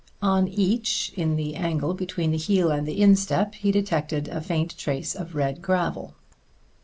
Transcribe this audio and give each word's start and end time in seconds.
On 0.23 0.47
each, 0.47 1.13
in 1.15 1.35
the 1.35 1.53
angle 1.53 1.93
between 1.93 2.31
the 2.31 2.37
heel 2.39 2.71
and 2.71 2.87
the 2.87 2.99
instep, 3.03 3.53
he 3.53 3.71
detected 3.71 4.27
a 4.29 4.41
faint 4.41 4.75
trace 4.75 5.13
of 5.13 5.35
red 5.35 5.61
gravel. 5.61 6.15